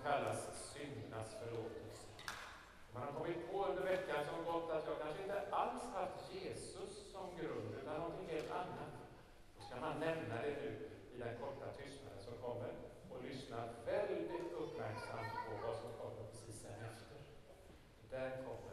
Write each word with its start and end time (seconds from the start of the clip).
som 0.00 0.12
kallas 0.12 0.72
syndernas 0.72 1.34
förlåtelse. 1.40 2.06
Man 2.94 3.02
har 3.02 3.12
kommit 3.12 3.52
på 3.52 3.66
under 3.66 3.82
veckan 3.82 4.24
som 4.24 4.52
gått 4.52 4.70
att 4.70 4.86
jag 4.86 4.98
kanske 5.02 5.22
inte 5.22 5.40
alls 5.50 5.82
haft 5.94 6.34
Jesus 6.34 6.92
som 7.12 7.26
grund, 7.38 7.68
utan 7.82 7.94
någonting 8.00 8.28
helt 8.28 8.50
annat. 8.50 8.92
Då 9.56 9.60
ska 9.66 9.80
man 9.80 10.00
nämna 10.00 10.34
det 10.42 10.54
nu 10.62 10.70
i 11.14 11.18
den 11.18 11.34
korta 11.40 11.66
tystnaden 11.78 12.22
som 12.26 12.34
kommer 12.46 12.72
och 13.10 13.24
lyssna 13.28 13.58
väldigt 13.86 14.52
uppmärksamt 14.62 15.32
på 15.46 15.52
vad 15.66 15.76
som 15.82 15.90
kommer 16.00 16.22
precis 16.30 16.62
sen 16.62 16.80
efter. 16.92 17.18
Där 18.10 18.30
kommer 18.46 18.69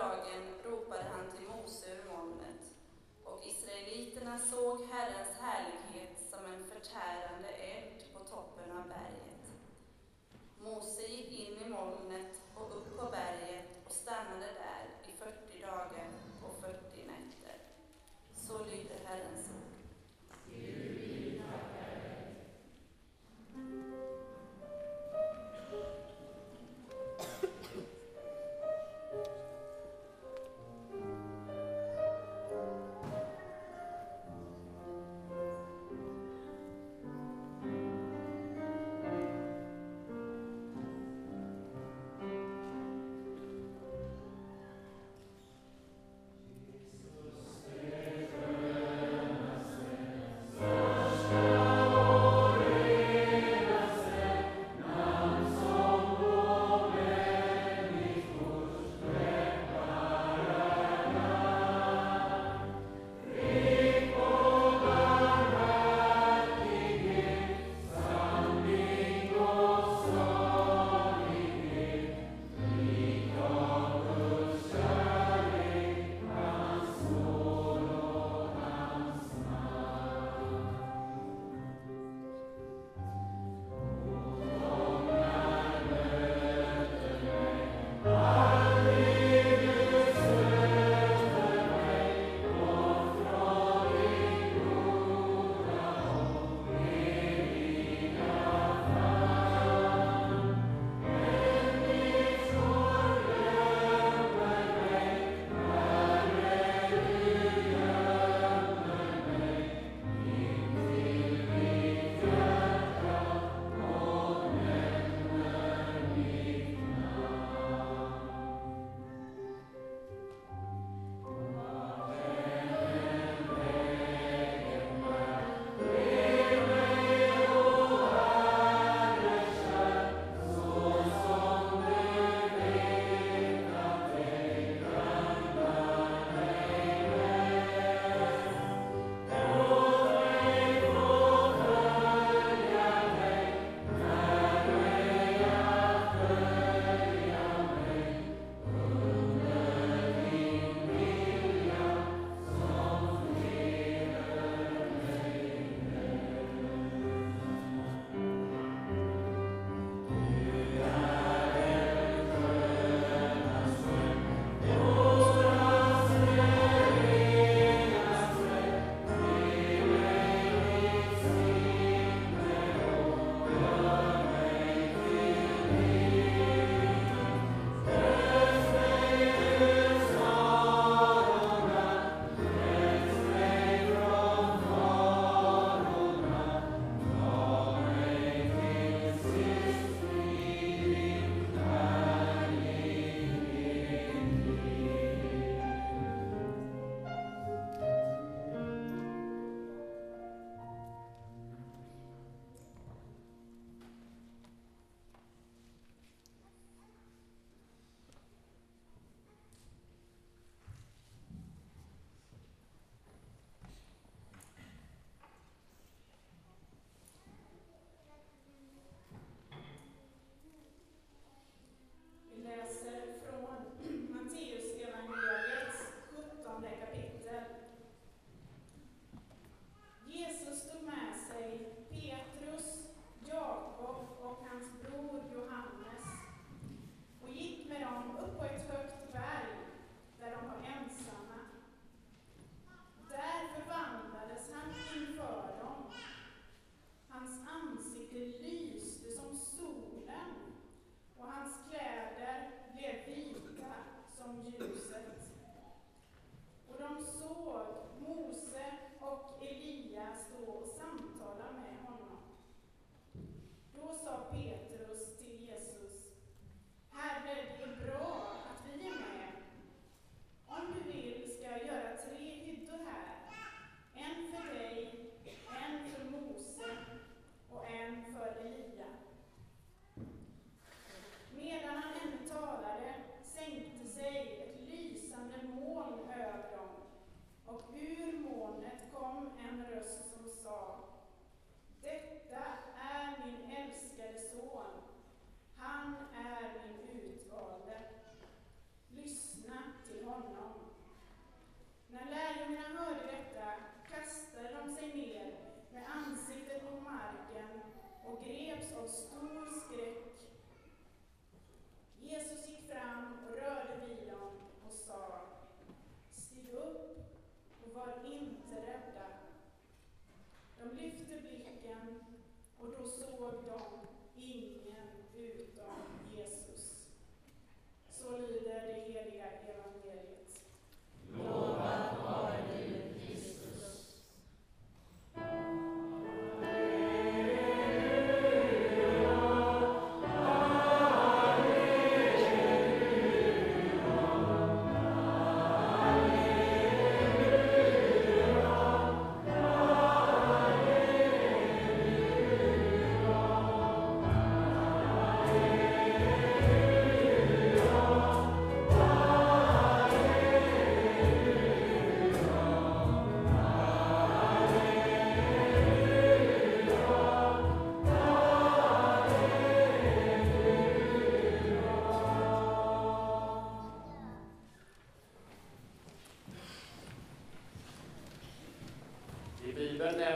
dagen 0.00 0.42
ropade 0.64 1.04
han 1.14 1.26
till 1.32 1.48
Mose 1.48 1.86
ur 1.96 2.04
molnet, 2.12 2.62
och 3.24 3.40
israeliterna 3.52 4.38
såg 4.38 4.76
Herrens 4.92 5.34
härlighet 5.44 6.14
som 6.30 6.44
en 6.52 6.64
förtärande 6.72 7.48
eld 7.48 8.00
på 8.14 8.18
toppen 8.34 8.70
av 8.78 8.84
berget. 8.88 9.44
Mose 10.64 11.02
gick 11.02 11.30
in 11.42 11.54
i 11.66 11.68
molnet 11.68 12.32
och 12.54 12.76
upp 12.76 12.98
på 12.98 13.06
berget 13.10 13.70
och 13.86 13.92
stannade 13.92 14.50
där 14.64 14.84
i 15.08 15.12
40 15.12 15.60
dagar 15.60 16.10
och 16.44 16.54
40 16.60 17.06
nätter. 17.12 17.58
Så 18.46 18.64
lyder 18.64 19.00
Herrens 19.06 19.49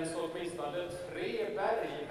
Bibeln 0.05 0.21
nämns 0.21 0.31
åtminstone 0.35 0.89
tre 1.13 1.47
berg 1.57 2.04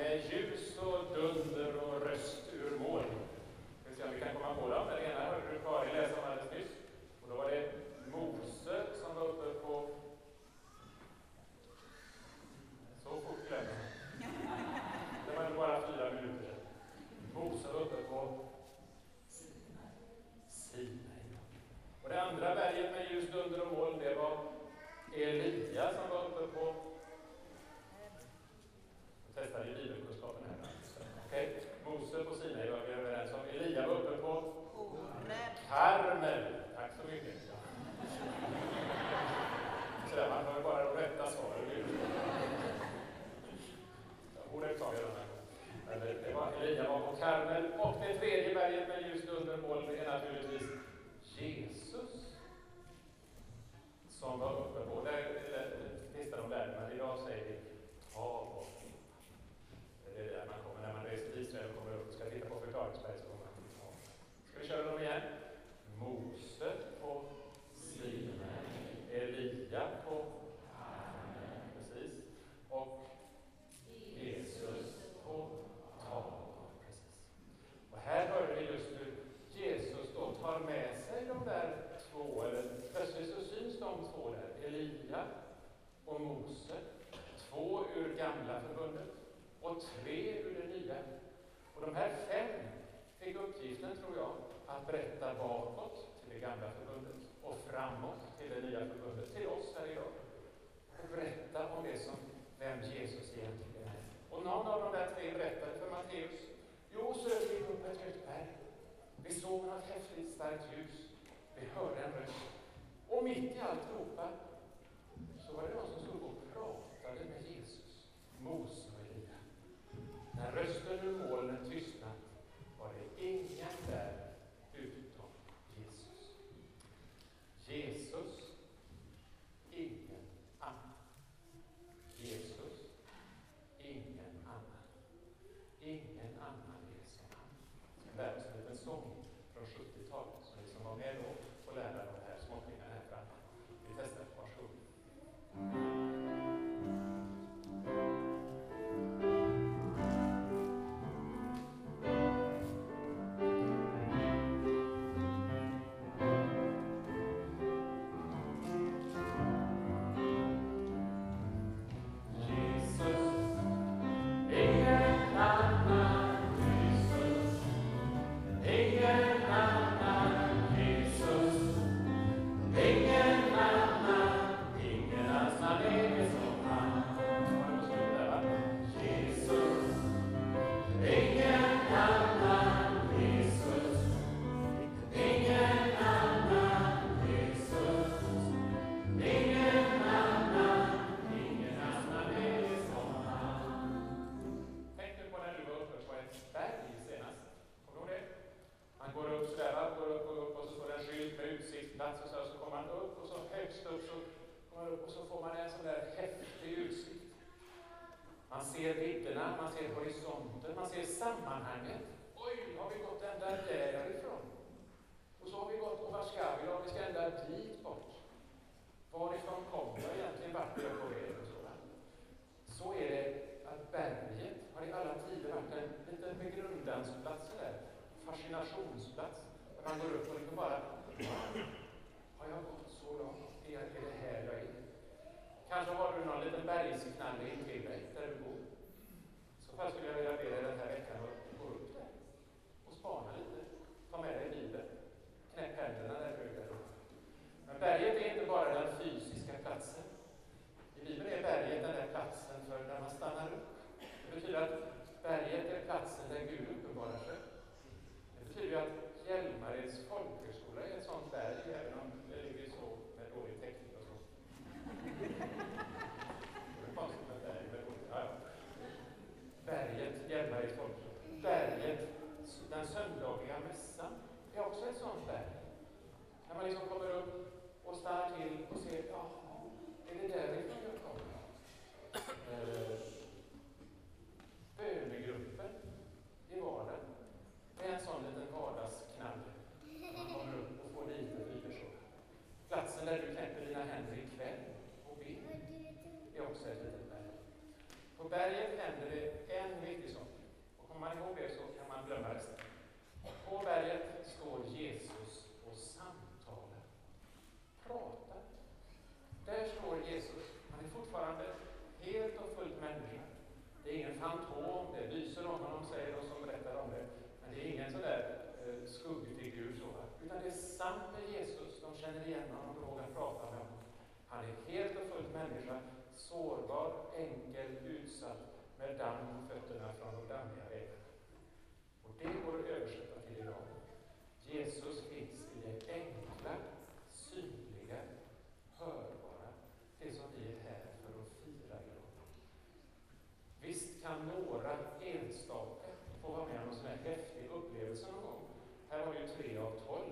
3-avtal 349.38 350.06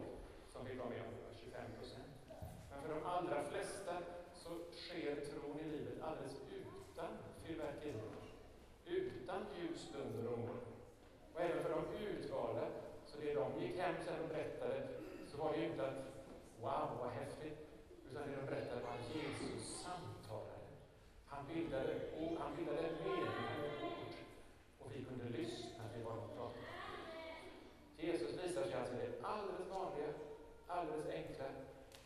som 0.51 0.65
vill 0.65 0.77
vara 0.77 0.89
med 0.89 1.01
om 1.01 1.13
25 1.39 1.61
procent. 1.79 2.13
Men 2.69 2.81
för 2.81 2.89
de 2.95 3.05
allra 3.05 3.43
flesta 3.43 3.95
så 4.33 4.49
sker 4.83 5.15
tron 5.15 5.59
i 5.59 5.63
livet 5.63 6.01
alldeles 6.01 6.37
utan 6.59 7.11
fyrverkerier, 7.43 8.21
utan 8.85 9.45
ljus 9.55 9.69
ljusstunder 9.69 10.31
och 10.31 10.39
mål. 10.39 10.59
Och 11.33 11.41
även 11.41 11.63
för 11.63 11.69
de 11.69 12.05
utvalda, 12.05 12.67
så 13.05 13.19
det 13.21 13.33
de 13.33 13.61
gick 13.61 13.77
hem 13.77 13.95
sen 14.05 14.23
och 14.23 14.29
berättade, 14.29 14.87
så 15.31 15.37
var 15.37 15.51
det 15.53 15.59
ju 15.59 15.65
inte 15.65 15.87
att 15.87 15.99
”wow, 16.61 16.89
vad 17.01 17.11
häftigt”, 17.11 17.59
utan 18.11 18.23
det 18.27 18.35
de 18.35 18.45
berättade 18.45 18.81
var 18.81 18.89
att 18.89 19.15
Jesus 19.15 19.83
samtalade. 19.83 20.67
Han 21.25 21.45
bildade, 21.53 21.93
och 22.19 22.37
han 22.41 22.55
bildade 22.55 22.81
mening 22.81 23.50
alldeles 30.81 31.09
enkla, 31.19 31.45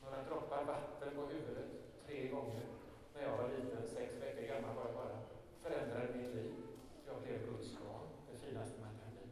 några 0.04 0.24
droppar 0.24 0.64
vatten 0.64 1.12
på 1.16 1.22
huvudet 1.34 1.70
tre 2.06 2.28
gånger. 2.28 2.66
När 3.14 3.22
jag 3.22 3.38
var 3.38 3.50
liten, 3.50 3.88
sex 3.96 4.14
veckor 4.22 4.48
gammal 4.48 4.76
var 4.76 4.86
jag 4.86 4.96
bara, 4.96 5.18
förändrade 5.64 6.14
mitt 6.18 6.36
liv. 6.36 6.54
Jag 7.08 7.22
blev 7.22 7.38
Guds 7.50 7.72
barn, 7.72 8.08
det 8.32 8.38
finaste 8.46 8.82
man 8.82 8.94
kan 9.00 9.12
bli. 9.16 9.28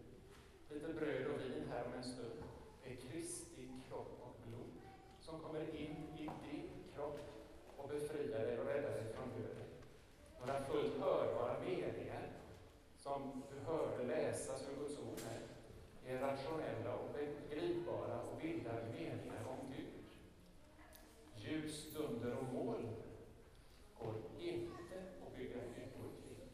Lite 0.69 0.93
bröd 0.93 1.25
och 1.33 1.41
vin 1.41 1.63
här 1.71 1.85
om 1.85 1.93
en 1.93 2.03
stund. 2.03 2.43
Det 2.83 2.89
är 2.91 2.95
Kristi 2.95 3.67
kropp 3.87 4.13
och 4.25 4.35
blod 4.47 4.73
som 5.19 5.39
kommer 5.39 5.75
in 5.75 5.95
i 6.17 6.29
din 6.47 6.69
kropp 6.95 7.19
och 7.77 7.89
befriar 7.89 8.39
dig 8.39 8.59
och 8.59 8.65
räddar 8.65 8.91
dig 8.91 9.13
från 9.13 9.29
döden. 9.29 9.69
Några 10.39 10.63
fullt 10.63 10.97
hörbara 10.99 11.59
meningar 11.59 12.25
som 12.95 13.43
du 13.51 13.59
hörde 13.71 14.03
läsas 14.03 14.63
ur 14.69 14.75
Guds 14.79 14.99
ord 14.99 15.19
här 15.29 15.42
är 16.07 16.19
rationella 16.19 16.93
och 16.93 17.09
begripbara 17.13 18.21
och 18.21 18.41
bildar 18.41 18.83
meningar 18.93 19.43
om 19.47 19.73
Gud. 19.77 20.03
Ljus, 21.35 21.89
stunder 21.91 22.37
och 22.37 22.53
moln 22.53 22.95
går 23.99 24.15
inte 24.39 24.95
att 25.25 25.35
bygga 25.35 25.57
hyggor 25.57 26.11
kring, 26.21 26.49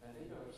men 0.00 0.14
det 0.14 0.34
gör 0.34 0.52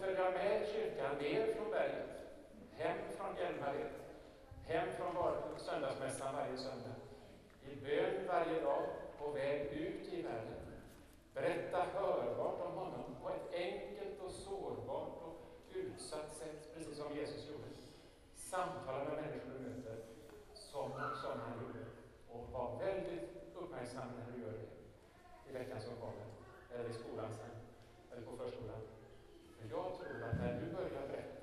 följa 0.00 0.30
med 0.30 0.66
kyrkan 0.66 1.16
ner 1.16 1.54
från 1.54 1.70
berget, 1.70 2.10
hem 2.72 2.98
från 3.16 3.36
Hjälmared, 3.36 3.92
hem 4.66 4.88
från 4.96 5.14
söndagsmässan 5.58 6.34
varje 6.34 6.56
söndag, 6.56 6.96
i 7.62 7.76
bön 7.76 8.26
varje 8.28 8.60
dag, 8.60 8.82
på 9.18 9.30
väg 9.30 9.72
ut 9.72 10.12
i 10.12 10.22
världen. 10.22 10.54
Berätta 11.34 11.78
hörbart 11.94 12.60
om 12.66 12.72
honom 12.72 13.16
på 13.22 13.28
ett 13.28 13.54
enkelt 13.54 14.20
och 14.24 14.30
sårbart 14.30 15.22
och 15.22 15.36
utsatt 15.74 16.32
sätt, 16.32 16.74
precis 16.74 16.96
som 16.98 17.16
Jesus 17.16 17.48
gjorde. 17.48 17.68
Samtala 18.34 19.04
med 19.04 19.14
människor 19.14 19.50
du 19.52 19.58
möter, 19.58 19.96
som, 20.54 20.90
som 21.22 21.40
han 21.40 21.52
gjorde. 21.62 21.84
Och 22.30 22.52
var 22.52 22.78
väldigt 22.78 23.30
uppmärksam 23.54 24.08
när 24.18 24.32
du 24.32 24.42
gör 24.42 24.52
det 24.52 24.68
i 25.50 25.52
veckan 25.52 25.80
som 25.80 25.96
kommer, 25.96 26.26
eller 26.74 26.90
i 26.90 26.92
skolan 26.92 27.32
sen, 27.32 27.56
eller 28.12 28.26
på 28.26 28.36
förskolan 28.36 28.80
jag 29.70 29.84
tror 29.98 30.22
att 30.28 30.38
när 30.40 30.60
du 30.60 30.66
börjar 30.76 31.08
berätta 31.08 31.37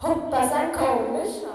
Humpasser 0.00 0.72
komisch. 0.72 1.49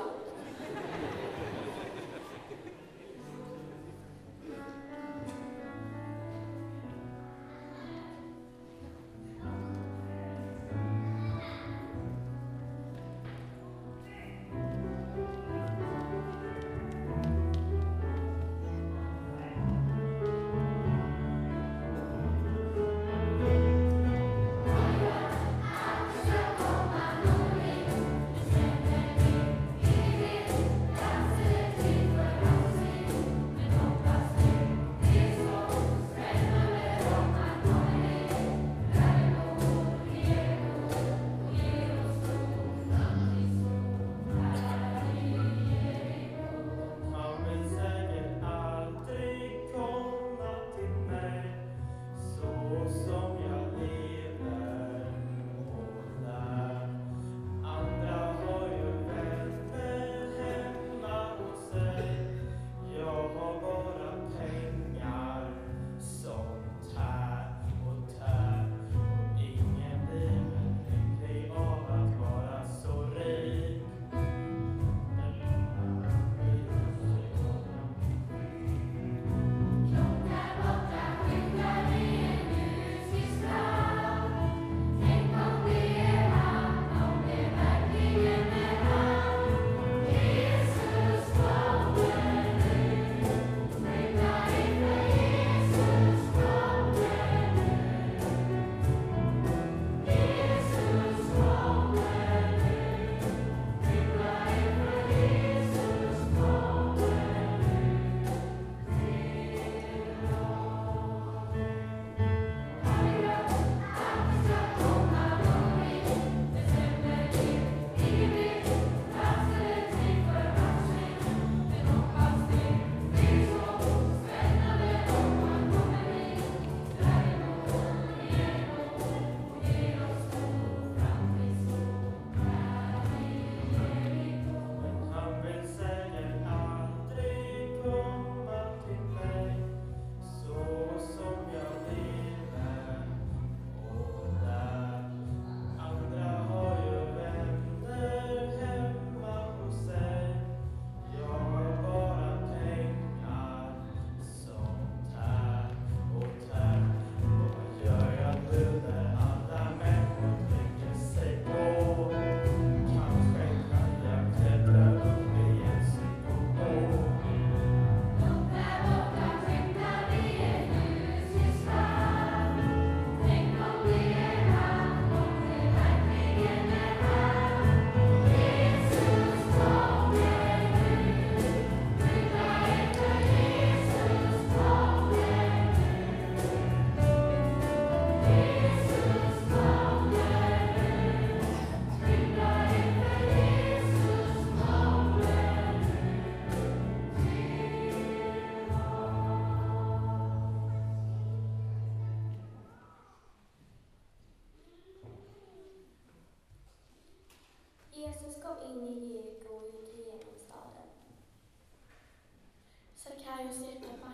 understand 213.46 214.05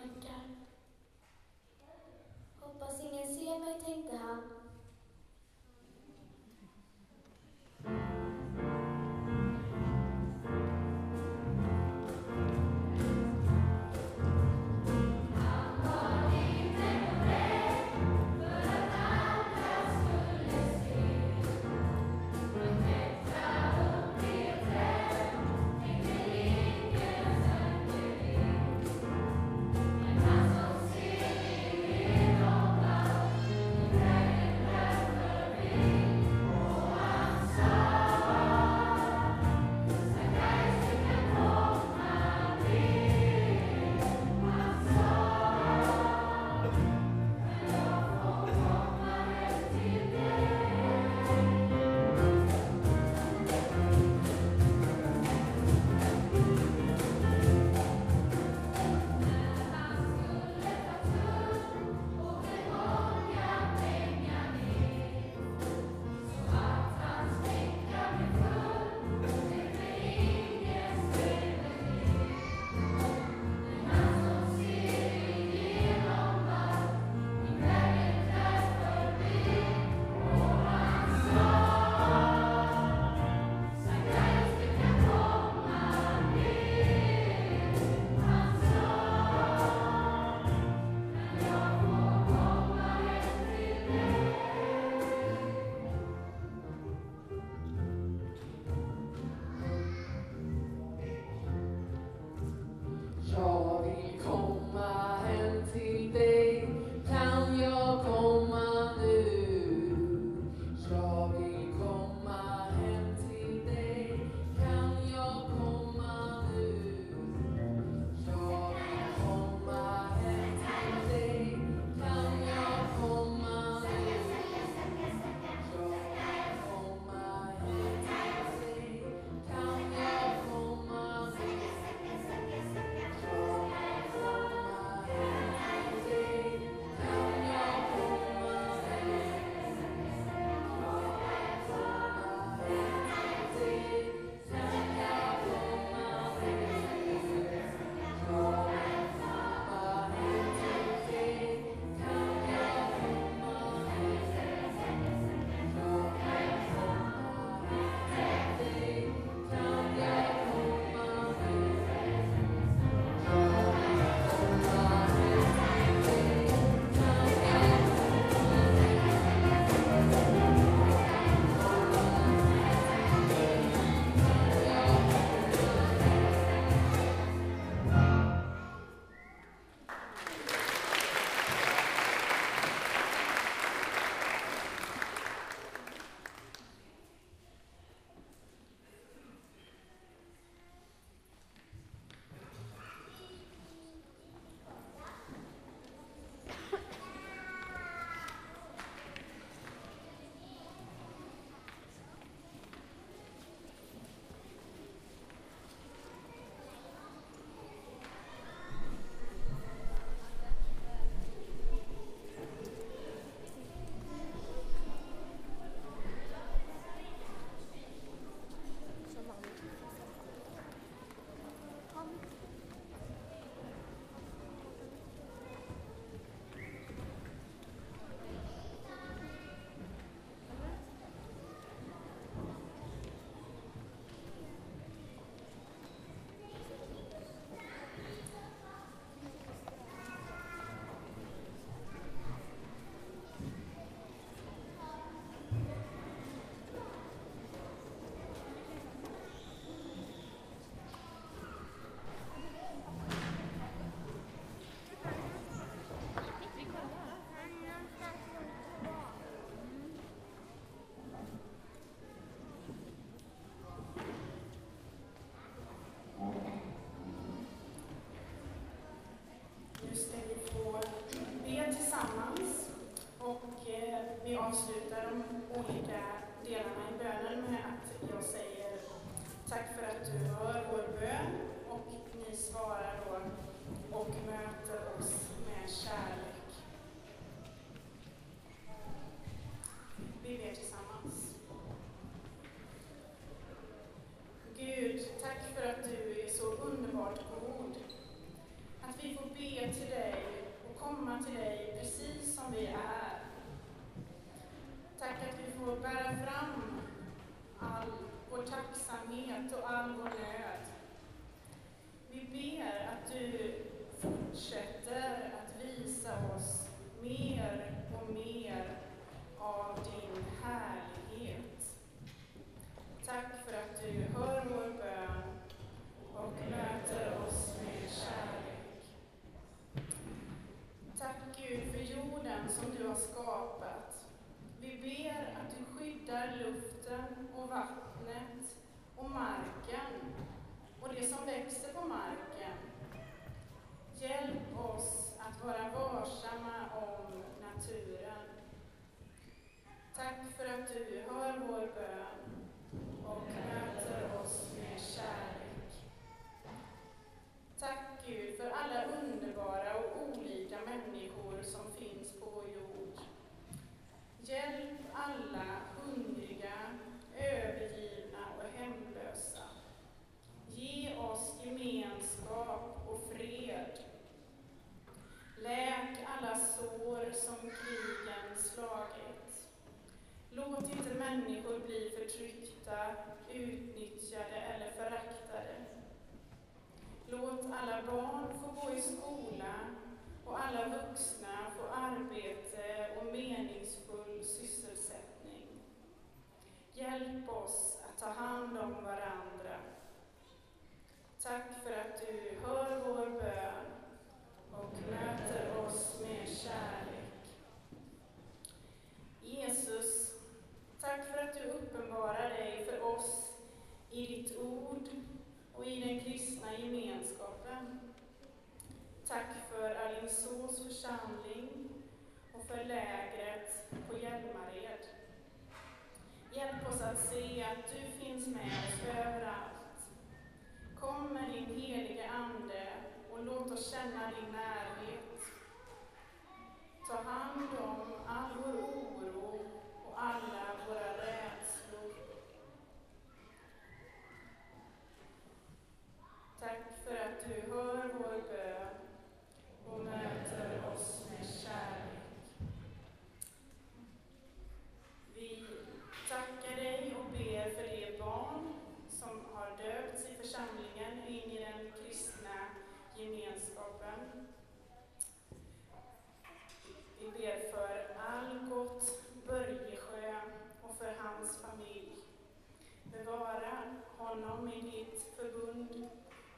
Bevara 472.92 473.74
honom 473.98 474.52
i 474.52 474.60
ditt 474.60 475.16
förbund 475.16 475.88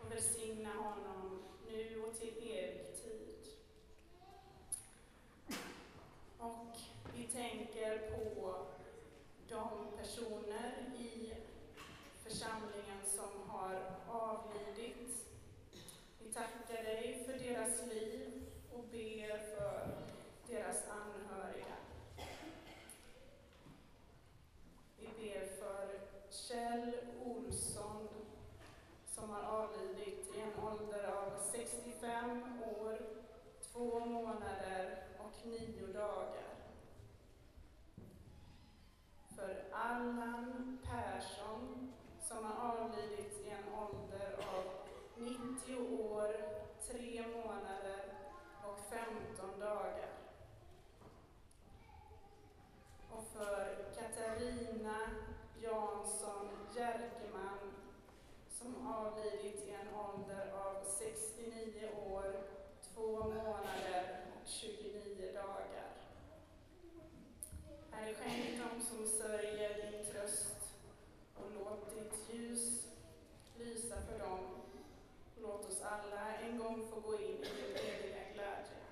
och 0.01 0.13
välsigna 0.13 0.73
honom 0.75 1.43
nu 1.67 2.03
och 2.03 2.15
till 2.15 2.35
evig 2.39 2.97
tid. 3.03 3.47
Och 6.39 6.77
vi 7.15 7.25
tänker 7.27 8.11
på 8.11 8.67
de 9.49 9.69
personer 9.97 10.93
i 10.99 11.33
församlingen 12.23 13.05
som 13.05 13.51
har 13.51 13.97
avlidit. 14.09 15.27
Vi 16.19 16.33
tackar 16.33 16.83
dig 16.83 17.25
för 17.27 17.33
deras 17.33 17.87
liv 17.87 18.43
och 18.73 18.85
ber 18.85 19.57
för 19.57 19.97
deras 20.49 20.85
anhöriga. 20.89 21.77
Vi 24.99 25.07
ber 25.07 25.47
Kjell 26.49 26.93
Olsson 27.25 28.09
som 29.07 29.31
har 29.31 29.43
avlidit 29.43 30.37
i 30.37 30.41
en 30.41 30.65
ålder 30.65 31.05
av 31.05 31.39
65 31.53 32.63
år, 32.63 32.99
två 33.73 34.01
månader 34.01 35.07
och 35.19 35.47
nio 35.47 35.87
dagar. 35.87 36.55
För 39.37 39.65
Allan 39.73 40.79
Persson 40.85 41.93
som 42.21 42.45
har 42.45 42.69
avlidit 42.73 43.41
i 43.47 43.51
en 43.51 43.75
ålder 43.75 44.33
av 44.33 44.65
90 45.17 45.77
år, 46.03 46.37
tre 46.91 47.27
månader 47.27 48.05
och 48.65 48.79
15 48.91 49.61
dagar. 49.61 50.11
Och 53.11 53.25
för 53.33 53.85
Katarina 53.95 54.97
Jansson 55.65 56.49
Jerkeman 56.77 57.59
som 58.49 58.87
avlidit 58.87 59.69
i 59.69 59.71
en 59.71 59.95
ålder 59.95 60.53
av 60.53 60.85
69 60.99 61.89
år, 62.11 62.37
2 62.95 63.19
månader 63.19 64.27
och 64.35 64.49
29 64.49 65.33
dagar. 65.35 65.91
Herre, 67.91 68.15
skänk 68.15 68.59
dem 68.59 68.81
som 68.81 69.07
sörjer 69.07 69.91
din 69.91 70.13
tröst 70.13 70.75
och 71.35 71.51
låt 71.59 71.95
ditt 71.95 72.35
ljus 72.35 72.87
lysa 73.59 73.97
för 74.09 74.19
dem. 74.19 74.41
Låt 75.43 75.69
oss 75.69 75.83
alla 75.83 76.37
en 76.37 76.59
gång 76.59 76.87
få 76.91 77.01
gå 77.01 77.15
in 77.15 77.23
i 77.23 77.49
din 77.57 77.77
eviga 77.77 78.25
glädje. 78.35 78.84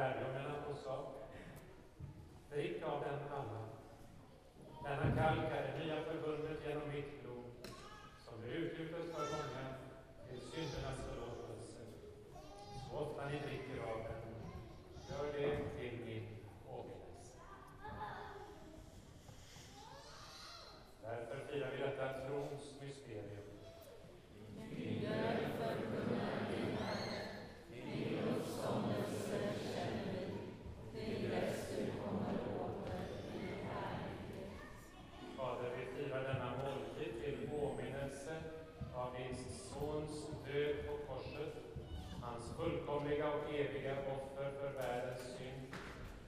Lärjungarna 0.00 0.54
och 0.70 0.78
sa 0.84 0.96
Drick 2.50 2.82
av 2.82 3.00
den 3.00 3.20
alla. 3.38 3.62
Denna 4.84 5.16
kalk 5.16 5.52
är 5.56 5.62
det 5.66 5.84
nya 5.84 6.02
förbundet 6.04 6.58
genom 6.66 6.88
mitt 6.88 7.22
blod 7.22 7.44
som 8.24 8.40
nu 8.40 8.46
utgjutet 8.46 9.06
för 9.14 9.26
många 9.36 9.64
till 10.28 10.40
syndernas 10.40 11.00
förlåtelse. 11.08 11.82
Så 12.90 12.98
ofta 12.98 13.28
ni 13.28 13.38
dricker 13.38 13.82
av 13.92 13.98
den, 14.08 14.22
gör 15.08 15.32
det 15.32 15.56
till 15.78 16.04
min 16.06 16.26
åminnelse. 16.68 17.36
Därför 21.02 21.38
firar 21.46 21.70
vi 21.70 21.78
detta 21.82 22.12
trons 22.26 22.80
mysterium. 22.80 23.50
Fader, 35.36 35.70
vi 35.76 35.84
firar 36.04 36.22
denna 36.22 36.50
måltid 36.62 37.12
till 37.22 37.50
åminnelse 37.62 38.36
av 38.94 39.14
din 39.16 39.36
Sons 39.36 40.26
död 40.46 40.76
på 40.86 41.12
korset, 41.12 41.54
hans 42.22 42.44
fullkomliga 42.56 43.28
och 43.34 43.54
eviga 43.54 43.92
offer 43.92 44.50
för 44.60 44.72
världens 44.72 45.20
synd 45.38 45.66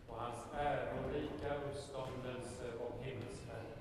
och 0.09 0.17
hans 0.17 0.41
ärorika 0.57 1.55
uppståndelse 1.69 2.67
och 2.81 3.05
himmelsfärd. 3.05 3.73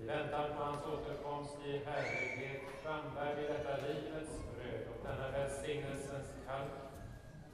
I 0.00 0.04
väntan 0.04 0.56
på 0.56 0.62
hans 0.62 0.86
återkomst 0.86 1.56
i 1.66 1.78
härlighet 1.78 2.62
frambär 2.82 3.34
vi 3.36 3.42
detta 3.42 3.76
livets 3.76 4.32
bröd 4.54 4.84
och 4.90 5.06
denna 5.08 5.30
välsignelsens 5.30 6.28
kalk 6.46 6.72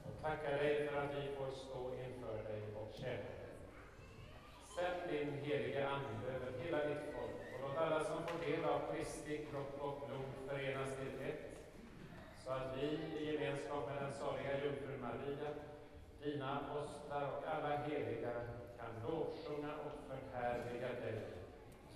och 0.05 0.21
tackar 0.21 0.57
dig 0.57 0.87
för 0.87 0.97
att 0.97 1.15
vi 1.17 1.35
får 1.35 1.51
stå 1.51 1.91
inför 2.05 2.37
dig 2.49 2.61
och 2.81 2.93
tjäna 2.99 3.31
dig. 3.41 3.55
Sänd 4.75 5.01
din 5.11 5.33
helige 5.43 5.87
Ande 5.87 6.27
över 6.35 6.51
hela 6.63 6.77
ditt 6.77 7.05
folk 7.13 7.37
och 7.53 7.59
låt 7.61 7.77
alla 7.77 8.03
som 8.03 8.27
får 8.27 8.39
del 8.45 8.65
av 8.65 8.79
Kristi 8.91 9.45
kropp 9.51 9.75
och 9.79 10.07
blod 10.07 10.31
förenas 10.47 10.89
till 10.95 11.27
ett, 11.29 11.41
så 12.43 12.51
att 12.51 12.77
vi 12.77 12.87
i 13.19 13.31
gemenskap 13.31 13.87
med 13.87 14.03
den 14.03 14.13
saliga 14.13 14.63
jungfrun 14.63 15.01
Maria, 15.01 15.51
dina 16.23 16.59
apostlar 16.59 17.31
och 17.31 17.43
alla 17.53 17.77
heliga 17.77 18.31
kan 18.77 18.93
lovsjunga 19.03 19.73
och 19.85 19.95
förhärliga 20.07 20.87
dig 20.87 21.21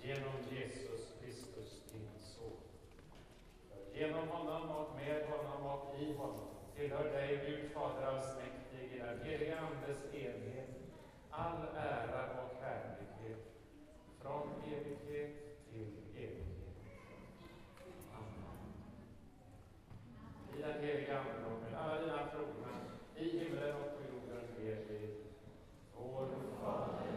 genom 0.04 0.36
Jesus 0.50 1.16
Kristus, 1.20 1.82
din 1.92 2.08
Son. 2.18 2.60
För 3.68 3.98
genom 3.98 4.28
honom 4.28 4.70
och 4.70 4.96
med 4.96 5.26
honom 5.28 5.66
och 5.66 6.00
i 6.00 6.14
honom 6.16 6.48
tillhör 6.76 7.04
dig, 7.04 7.44
Gud 7.46 7.72
Fader 7.72 8.06
allsmäktig, 8.06 8.92
i 8.94 8.98
den 8.98 9.22
helige 9.24 9.58
Andes 9.60 10.14
enhet, 10.14 10.68
all 11.30 11.62
ära 11.76 12.42
och 12.42 12.64
härlighet 12.64 13.44
från 14.22 14.48
evighet 14.66 15.64
till 15.70 15.92
evighet. 16.16 16.76
Amen. 18.12 18.72
I 20.58 20.62
den 20.62 20.84
helige 20.84 21.18
Ande 21.18 21.46
och 21.46 21.62
med 21.62 21.80
alla 21.80 22.00
dina 22.00 22.30
trogna, 22.30 22.74
i 23.16 23.38
himlen 23.38 23.76
och 23.76 23.96
på 23.96 24.02
jorden 24.12 24.46
ber 24.56 24.78
vi, 24.88 25.14
vår 25.96 26.28
Fader, 26.60 27.13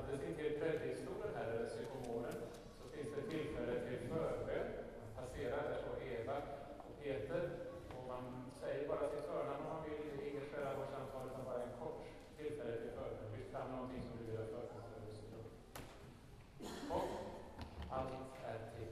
Alldeles 0.00 0.28
intill 0.28 0.58
predikstolen 0.60 1.32
här, 1.36 1.46
eller 1.52 1.68
psykomoren, 1.68 2.36
så 2.78 2.84
finns 2.94 3.10
det 3.16 3.22
tillfälle 3.32 3.74
till 3.86 4.00
förbön. 4.08 4.68
Man 5.00 5.10
passerar 5.18 5.62
där 5.68 5.80
på 5.86 5.92
Eva 6.14 6.36
och 6.86 6.94
Peter 7.02 7.42
och 7.94 8.04
man 8.12 8.24
säger 8.60 8.88
bara 8.88 9.08
sitt 9.10 9.26
förnamn 9.30 9.62
om 9.62 9.68
man 9.72 9.84
vill. 9.84 10.28
Inget 10.28 10.50
själavårdssamtal 10.50 11.26
utan 11.28 11.44
bara 11.44 11.62
en 11.62 11.74
kort 11.80 12.00
tillfälle 12.38 12.76
till 12.82 12.90
förbön. 12.96 13.32
Lyft 13.36 13.50
fram 13.52 13.68
någonting 13.72 14.02
som 14.02 14.12
du 14.18 14.24
vill 14.26 14.40
ha 14.40 14.46
förbön 14.46 14.84
för 14.92 15.00
just 15.08 15.24
nu. 15.32 15.40
Och 16.96 17.10
allt 17.96 18.22
är 18.50 18.58
till. 18.74 18.89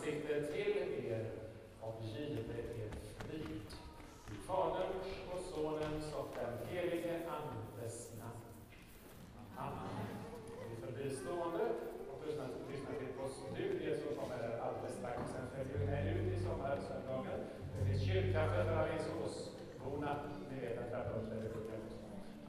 ansikte 0.00 0.46
till 0.52 1.12
er 1.12 1.24
och 1.80 1.94
give 2.02 2.40
er 2.58 2.90
frid. 3.18 3.60
I 4.34 4.36
Faderns 4.46 5.08
och 5.32 5.40
Sonens 5.40 6.14
och 6.14 6.28
den 6.34 6.68
helige 6.68 7.14
Andes 7.36 8.12
namn. 8.20 8.44
Amen. 9.56 10.06
Vi 10.70 10.76
förblir 10.86 11.10
stående 11.10 11.64
och 12.10 12.26
lyssnar 12.26 12.48
till 12.98 13.12
poststudier 13.18 13.96
som 13.96 14.16
kommer 14.16 14.60
alldeles 14.64 14.96
strax. 14.98 15.18
Sen 15.32 15.46
följer 15.54 15.78
vi 15.78 15.86
med 15.86 16.16
ut 16.16 16.32
i 16.32 16.42
sommarsöndagen. 16.44 17.40
Det 17.78 17.84
finns 17.86 18.02
kyrkkaffe 18.02 18.64
för 18.64 18.76
Alingsåsborna. 18.76 20.12
Ni 20.50 20.60
vet 20.60 20.78
att 20.78 20.92
jag 20.92 21.24
där 21.30 21.36
är 21.36 21.52
full. 21.52 21.70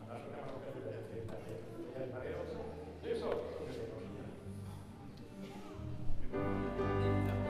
Annars 0.02 0.22
kan 0.22 0.42
man 0.46 0.56
åka 0.58 0.70
vidare 0.76 1.02
till 1.10 1.24
Hjälmared 1.94 2.36
också. 2.42 2.58
Nu 3.04 3.16
så, 3.20 3.30
sjunger 3.30 3.74
vi. 3.74 3.92
Thank 6.34 7.30
you. 7.30 7.41